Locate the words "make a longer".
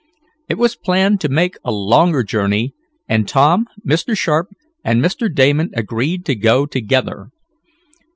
1.29-2.23